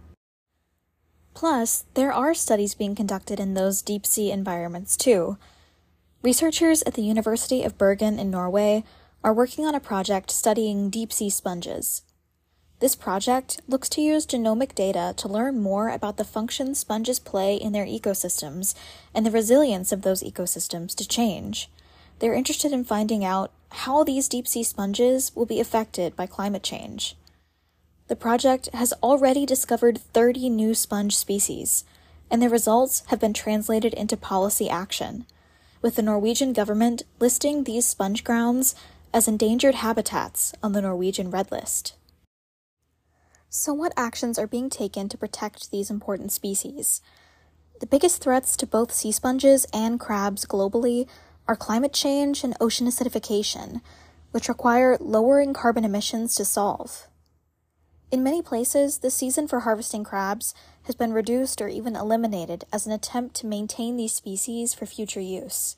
Plus, 1.38 1.84
there 1.94 2.12
are 2.12 2.34
studies 2.34 2.74
being 2.74 2.96
conducted 2.96 3.38
in 3.38 3.54
those 3.54 3.80
deep 3.80 4.04
sea 4.04 4.32
environments 4.32 4.96
too. 4.96 5.38
Researchers 6.20 6.82
at 6.82 6.94
the 6.94 7.02
University 7.02 7.62
of 7.62 7.78
Bergen 7.78 8.18
in 8.18 8.28
Norway 8.28 8.82
are 9.22 9.32
working 9.32 9.64
on 9.64 9.72
a 9.72 9.78
project 9.78 10.32
studying 10.32 10.90
deep 10.90 11.12
sea 11.12 11.30
sponges. 11.30 12.02
This 12.80 12.96
project 12.96 13.60
looks 13.68 13.88
to 13.90 14.00
use 14.00 14.26
genomic 14.26 14.74
data 14.74 15.14
to 15.16 15.28
learn 15.28 15.62
more 15.62 15.90
about 15.90 16.16
the 16.16 16.24
function 16.24 16.74
sponges 16.74 17.20
play 17.20 17.54
in 17.54 17.70
their 17.70 17.86
ecosystems 17.86 18.74
and 19.14 19.24
the 19.24 19.30
resilience 19.30 19.92
of 19.92 20.02
those 20.02 20.24
ecosystems 20.24 20.92
to 20.96 21.06
change. 21.06 21.70
They're 22.18 22.34
interested 22.34 22.72
in 22.72 22.82
finding 22.82 23.24
out 23.24 23.52
how 23.84 24.02
these 24.02 24.26
deep 24.26 24.48
sea 24.48 24.64
sponges 24.64 25.30
will 25.36 25.46
be 25.46 25.60
affected 25.60 26.16
by 26.16 26.26
climate 26.26 26.64
change. 26.64 27.14
The 28.08 28.16
project 28.16 28.70
has 28.72 28.94
already 29.02 29.44
discovered 29.44 29.98
30 29.98 30.48
new 30.48 30.74
sponge 30.74 31.14
species, 31.14 31.84
and 32.30 32.40
the 32.40 32.48
results 32.48 33.02
have 33.08 33.20
been 33.20 33.34
translated 33.34 33.92
into 33.92 34.16
policy 34.16 34.70
action, 34.70 35.26
with 35.82 35.96
the 35.96 36.02
Norwegian 36.02 36.54
government 36.54 37.02
listing 37.20 37.64
these 37.64 37.86
sponge 37.86 38.24
grounds 38.24 38.74
as 39.12 39.28
endangered 39.28 39.76
habitats 39.76 40.54
on 40.62 40.72
the 40.72 40.80
Norwegian 40.80 41.30
Red 41.30 41.52
List. 41.52 41.96
So, 43.50 43.74
what 43.74 43.92
actions 43.94 44.38
are 44.38 44.46
being 44.46 44.70
taken 44.70 45.10
to 45.10 45.18
protect 45.18 45.70
these 45.70 45.90
important 45.90 46.32
species? 46.32 47.02
The 47.80 47.86
biggest 47.86 48.22
threats 48.22 48.56
to 48.56 48.66
both 48.66 48.92
sea 48.92 49.12
sponges 49.12 49.66
and 49.72 50.00
crabs 50.00 50.46
globally 50.46 51.06
are 51.46 51.56
climate 51.56 51.92
change 51.92 52.42
and 52.42 52.56
ocean 52.58 52.86
acidification, 52.86 53.82
which 54.30 54.48
require 54.48 54.96
lowering 54.98 55.52
carbon 55.52 55.84
emissions 55.84 56.34
to 56.36 56.44
solve. 56.46 57.07
In 58.10 58.22
many 58.22 58.40
places, 58.40 58.98
the 58.98 59.10
season 59.10 59.46
for 59.46 59.60
harvesting 59.60 60.02
crabs 60.02 60.54
has 60.84 60.94
been 60.94 61.12
reduced 61.12 61.60
or 61.60 61.68
even 61.68 61.94
eliminated 61.94 62.64
as 62.72 62.86
an 62.86 62.92
attempt 62.92 63.36
to 63.36 63.46
maintain 63.46 63.96
these 63.96 64.14
species 64.14 64.72
for 64.72 64.86
future 64.86 65.20
use. 65.20 65.76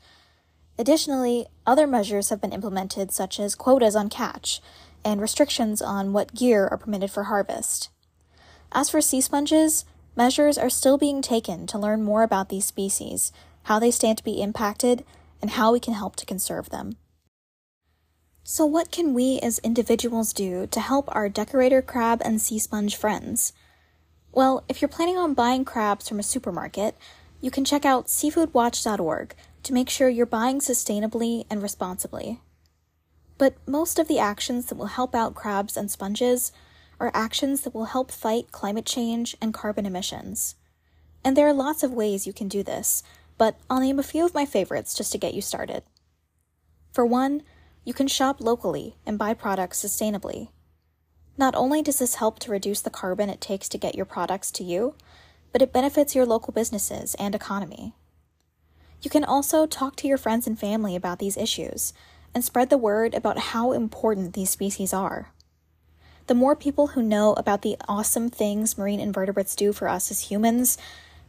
Additionally, 0.78 1.46
other 1.66 1.88
measures 1.88 2.30
have 2.30 2.40
been 2.40 2.52
implemented, 2.52 3.10
such 3.10 3.40
as 3.40 3.56
quotas 3.56 3.96
on 3.96 4.08
catch 4.08 4.60
and 5.04 5.20
restrictions 5.20 5.82
on 5.82 6.12
what 6.12 6.34
gear 6.34 6.68
are 6.68 6.78
permitted 6.78 7.10
for 7.10 7.24
harvest. 7.24 7.90
As 8.70 8.88
for 8.88 9.00
sea 9.00 9.20
sponges, 9.20 9.84
measures 10.14 10.56
are 10.56 10.70
still 10.70 10.98
being 10.98 11.22
taken 11.22 11.66
to 11.66 11.78
learn 11.78 12.04
more 12.04 12.22
about 12.22 12.48
these 12.48 12.64
species, 12.64 13.32
how 13.64 13.80
they 13.80 13.90
stand 13.90 14.18
to 14.18 14.24
be 14.24 14.40
impacted, 14.40 15.04
and 15.42 15.50
how 15.50 15.72
we 15.72 15.80
can 15.80 15.94
help 15.94 16.14
to 16.16 16.26
conserve 16.26 16.70
them. 16.70 16.96
So, 18.52 18.66
what 18.66 18.90
can 18.90 19.14
we 19.14 19.38
as 19.44 19.60
individuals 19.60 20.32
do 20.32 20.66
to 20.72 20.80
help 20.80 21.08
our 21.14 21.28
decorator 21.28 21.80
crab 21.80 22.20
and 22.24 22.42
sea 22.42 22.58
sponge 22.58 22.96
friends? 22.96 23.52
Well, 24.32 24.64
if 24.68 24.82
you're 24.82 24.88
planning 24.88 25.16
on 25.16 25.34
buying 25.34 25.64
crabs 25.64 26.08
from 26.08 26.18
a 26.18 26.24
supermarket, 26.24 26.96
you 27.40 27.52
can 27.52 27.64
check 27.64 27.84
out 27.84 28.08
seafoodwatch.org 28.08 29.36
to 29.62 29.72
make 29.72 29.88
sure 29.88 30.08
you're 30.08 30.26
buying 30.26 30.58
sustainably 30.58 31.46
and 31.48 31.62
responsibly. 31.62 32.40
But 33.38 33.54
most 33.68 34.00
of 34.00 34.08
the 34.08 34.18
actions 34.18 34.66
that 34.66 34.74
will 34.74 34.86
help 34.86 35.14
out 35.14 35.36
crabs 35.36 35.76
and 35.76 35.88
sponges 35.88 36.50
are 36.98 37.12
actions 37.14 37.60
that 37.60 37.72
will 37.72 37.84
help 37.84 38.10
fight 38.10 38.50
climate 38.50 38.84
change 38.84 39.36
and 39.40 39.54
carbon 39.54 39.86
emissions. 39.86 40.56
And 41.24 41.36
there 41.36 41.46
are 41.46 41.54
lots 41.54 41.84
of 41.84 41.92
ways 41.92 42.26
you 42.26 42.32
can 42.32 42.48
do 42.48 42.64
this, 42.64 43.04
but 43.38 43.60
I'll 43.70 43.78
name 43.78 44.00
a 44.00 44.02
few 44.02 44.24
of 44.24 44.34
my 44.34 44.44
favorites 44.44 44.92
just 44.92 45.12
to 45.12 45.18
get 45.18 45.34
you 45.34 45.40
started. 45.40 45.84
For 46.92 47.06
one, 47.06 47.44
You 47.84 47.94
can 47.94 48.08
shop 48.08 48.40
locally 48.40 48.96
and 49.06 49.18
buy 49.18 49.34
products 49.34 49.82
sustainably. 49.82 50.48
Not 51.36 51.54
only 51.54 51.82
does 51.82 51.98
this 51.98 52.16
help 52.16 52.38
to 52.40 52.50
reduce 52.50 52.82
the 52.82 52.90
carbon 52.90 53.30
it 53.30 53.40
takes 53.40 53.68
to 53.70 53.78
get 53.78 53.94
your 53.94 54.04
products 54.04 54.50
to 54.52 54.64
you, 54.64 54.94
but 55.52 55.62
it 55.62 55.72
benefits 55.72 56.14
your 56.14 56.26
local 56.26 56.52
businesses 56.52 57.14
and 57.18 57.34
economy. 57.34 57.94
You 59.02 59.10
can 59.10 59.24
also 59.24 59.66
talk 59.66 59.96
to 59.96 60.08
your 60.08 60.18
friends 60.18 60.46
and 60.46 60.58
family 60.58 60.94
about 60.94 61.18
these 61.18 61.38
issues 61.38 61.94
and 62.34 62.44
spread 62.44 62.68
the 62.70 62.78
word 62.78 63.14
about 63.14 63.38
how 63.38 63.72
important 63.72 64.34
these 64.34 64.50
species 64.50 64.92
are. 64.92 65.32
The 66.26 66.34
more 66.34 66.54
people 66.54 66.88
who 66.88 67.02
know 67.02 67.32
about 67.32 67.62
the 67.62 67.76
awesome 67.88 68.28
things 68.28 68.78
marine 68.78 69.00
invertebrates 69.00 69.56
do 69.56 69.72
for 69.72 69.88
us 69.88 70.10
as 70.10 70.30
humans, 70.30 70.78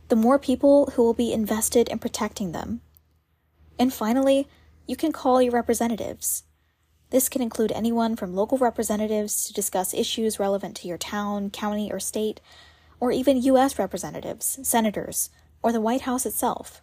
the 0.10 0.16
more 0.16 0.38
people 0.38 0.92
who 0.94 1.04
will 1.04 1.14
be 1.14 1.32
invested 1.32 1.88
in 1.88 1.98
protecting 1.98 2.52
them. 2.52 2.82
And 3.80 3.94
finally, 3.94 4.48
you 4.92 4.98
can 4.98 5.14
call 5.14 5.42
your 5.42 5.54
representatives. 5.54 6.44
This 7.12 7.30
can 7.30 7.42
include 7.42 7.72
anyone 7.72 8.18
from 8.18 8.36
local 8.36 8.58
representatives 8.58 9.46
to 9.46 9.54
discuss 9.54 9.94
issues 9.94 10.38
relevant 10.38 10.76
to 10.78 10.88
your 10.90 10.98
town, 10.98 11.50
county, 11.50 11.90
or 11.90 11.98
state, 11.98 12.42
or 13.00 13.10
even 13.14 13.42
U.S. 13.42 13.80
representatives, 13.80 14.60
senators, 14.64 15.30
or 15.64 15.72
the 15.72 15.80
White 15.80 16.02
House 16.02 16.26
itself. 16.26 16.82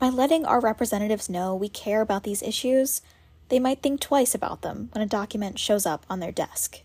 By 0.00 0.08
letting 0.08 0.44
our 0.44 0.58
representatives 0.58 1.30
know 1.30 1.54
we 1.54 1.68
care 1.68 2.00
about 2.00 2.24
these 2.24 2.42
issues, 2.42 3.00
they 3.48 3.60
might 3.60 3.80
think 3.80 4.00
twice 4.00 4.34
about 4.34 4.62
them 4.62 4.88
when 4.92 5.00
a 5.00 5.06
document 5.06 5.56
shows 5.56 5.86
up 5.86 6.04
on 6.10 6.18
their 6.18 6.32
desk. 6.32 6.80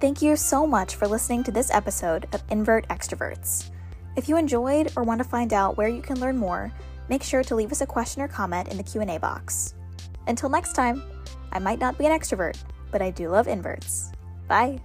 Thank 0.00 0.22
you 0.22 0.36
so 0.36 0.64
much 0.64 0.94
for 0.94 1.08
listening 1.08 1.42
to 1.42 1.50
this 1.50 1.72
episode 1.72 2.28
of 2.32 2.44
Invert 2.50 2.86
Extroverts. 2.86 3.70
If 4.18 4.28
you 4.28 4.36
enjoyed 4.36 4.90
or 4.96 5.04
want 5.04 5.18
to 5.18 5.28
find 5.28 5.52
out 5.52 5.76
where 5.76 5.86
you 5.86 6.02
can 6.02 6.18
learn 6.18 6.36
more, 6.36 6.72
make 7.08 7.22
sure 7.22 7.44
to 7.44 7.54
leave 7.54 7.70
us 7.70 7.82
a 7.82 7.86
question 7.86 8.20
or 8.20 8.26
comment 8.26 8.66
in 8.66 8.76
the 8.76 8.82
Q&A 8.82 9.16
box. 9.16 9.74
Until 10.26 10.48
next 10.48 10.72
time, 10.72 11.04
I 11.52 11.60
might 11.60 11.78
not 11.78 11.96
be 11.98 12.06
an 12.06 12.10
extrovert, 12.10 12.56
but 12.90 13.00
I 13.00 13.12
do 13.12 13.28
love 13.28 13.46
inverts. 13.46 14.10
Bye. 14.48 14.80